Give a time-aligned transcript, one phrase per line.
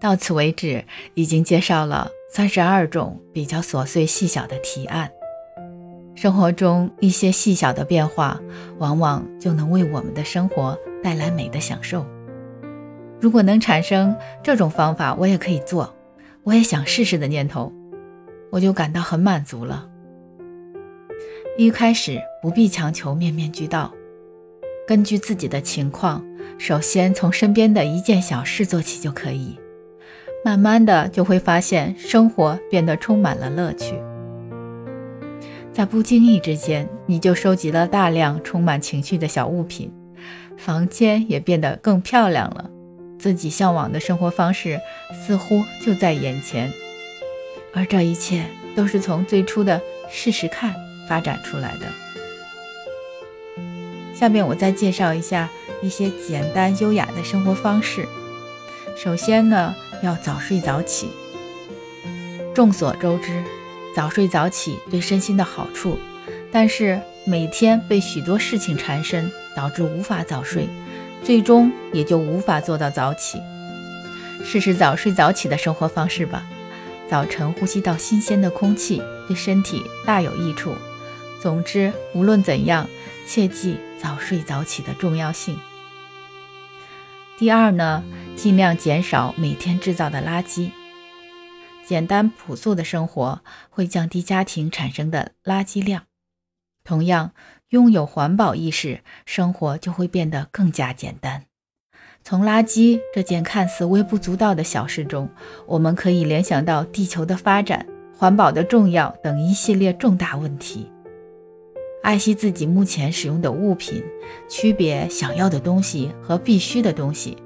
[0.00, 5.10] 到此为止，已经介绍了三十二种比较琐碎细小的提案。
[6.14, 8.40] 生活中一些细小的变化，
[8.78, 12.06] 往往就能为我们的生活带来美的享受。
[13.20, 15.94] 如果能产生这种方法，我也可以做，
[16.44, 17.70] 我也想试试的念头，
[18.50, 19.86] 我就感到很满足了。
[21.58, 23.92] 一开始不必强求面面俱到，
[24.88, 26.24] 根据自己的情况，
[26.56, 29.59] 首先从身边的一件小事做起就可以。
[30.42, 33.94] 慢慢的就会发现生活变得充满了乐趣，
[35.70, 39.92] 在不经意之间，你就收集了大量充满情趣的小物品，
[40.56, 42.70] 房间也变得更漂亮了，
[43.18, 44.80] 自己向往的生活方式
[45.12, 46.72] 似乎就在眼前，
[47.74, 50.74] 而这一切都是从最初的试试看
[51.06, 51.86] 发展出来的。
[54.14, 55.50] 下面我再介绍一下
[55.82, 58.08] 一些简单优雅的生活方式。
[58.96, 59.74] 首先呢。
[60.02, 61.08] 要早睡早起。
[62.54, 63.42] 众所周知，
[63.94, 65.98] 早睡早起对身心的好处，
[66.52, 70.68] 但是每天被许多事情缠身，导致无法早睡，
[71.22, 73.40] 最终也就无法做到早起。
[74.44, 76.44] 试试早睡早起的生活方式吧。
[77.08, 80.74] 早晨呼吸到新鲜的空气，对身体大有益处。
[81.40, 82.88] 总之，无论怎样，
[83.26, 85.58] 切记早睡早起的重要性。
[87.40, 88.04] 第二呢？
[88.36, 90.72] 尽量减少每天制造的垃圾，
[91.86, 96.02] 简单朴素的生活会降低家庭产生的垃圾量。
[96.84, 97.32] 同样，
[97.70, 101.46] 拥有环保意识，生活就会变得更加简单。
[102.22, 105.30] 从垃圾这件看似微不足道的小事中，
[105.66, 110.92] 我们可以联想到地球的发展、环保的重要等一系列重大问题。
[112.02, 114.02] 爱惜自己目前使用的物品，
[114.48, 117.36] 区别想要的东西和必须的东西。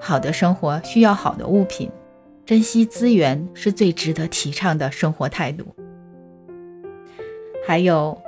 [0.00, 1.88] 好的生活需要好的物品，
[2.44, 5.64] 珍惜资源是最值得提倡的生活态度。
[7.64, 8.20] 还有，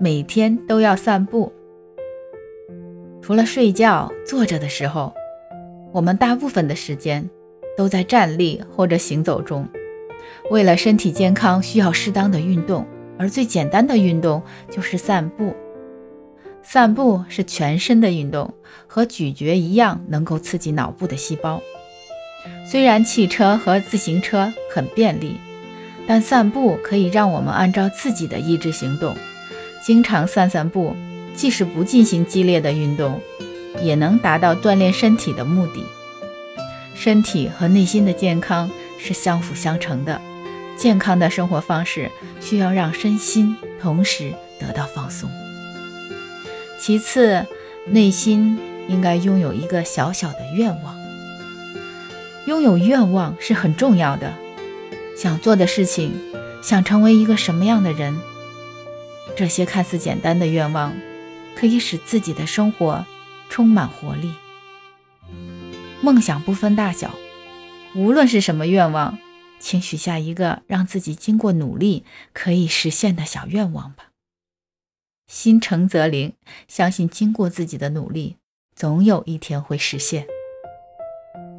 [0.00, 1.52] 每天都要散步。
[3.20, 5.12] 除了睡觉、坐着的时候，
[5.92, 7.28] 我们大部分的时间
[7.76, 9.68] 都在站立或者行走中。
[10.50, 12.86] 为了身体健康，需要适当的运动，
[13.18, 15.54] 而最简单的运动就是散步。
[16.62, 18.52] 散步是全身的运动，
[18.86, 21.62] 和咀嚼一样，能够刺激脑部的细胞。
[22.64, 25.36] 虽然汽车和自行车很便利，
[26.06, 29.16] 但散步可以让我们按照自己的意志行动。
[29.82, 30.94] 经常散散步，
[31.34, 33.20] 即使不进行激烈的运动，
[33.80, 35.82] 也能达到锻炼身体的目的。
[36.94, 40.20] 身体和内心的健康是相辅相成的，
[40.78, 45.28] 健康的生活方式需要让身心同时得到放松。
[46.80, 47.44] 其次，
[47.86, 50.96] 内心应该拥有一个小小的愿望。
[52.46, 54.32] 拥有愿望是很重要的。
[55.16, 56.12] 想做的事情，
[56.62, 58.16] 想成为一个什么样的人，
[59.36, 60.94] 这些看似简单的愿望，
[61.56, 63.04] 可以使自己的生活
[63.50, 64.32] 充满活力。
[66.00, 67.16] 梦想不分大小，
[67.96, 69.18] 无论是什么愿望，
[69.60, 74.10] 请许下一个让自己经过努力可以实现的小愿望吧。
[75.26, 76.32] 心诚则灵，
[76.66, 78.36] 相信经过自己的努力，
[78.74, 80.26] 总有一天会实现。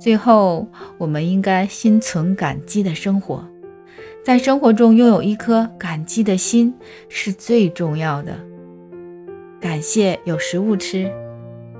[0.00, 3.46] 最后，我们应该心存感激的生活，
[4.24, 6.74] 在生活中拥有一颗感激的心
[7.08, 8.38] 是最重要的。
[9.60, 11.12] 感谢有食物吃，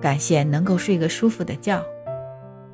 [0.02, 1.80] 感谢能够睡个舒服的觉，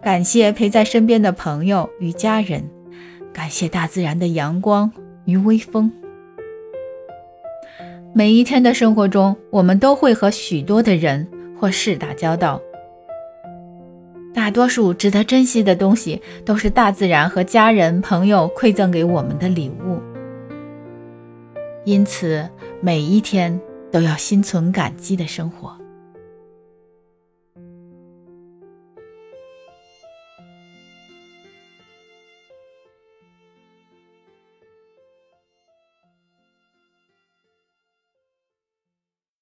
[0.03, 2.69] 感谢陪在身边的朋友与家人，
[3.35, 4.91] 感谢大自然的阳光
[5.25, 5.91] 与微风。
[8.13, 11.29] 每一天的生活中，我们都会和许多的人
[11.59, 12.63] 或事打交道。
[14.33, 20.01] 大多数值得珍惜的东西，都是大自然和家人、朋友馈赠给我们的礼物。
[21.85, 22.49] 因此，
[22.81, 25.77] 每一天都要心存感激的生活。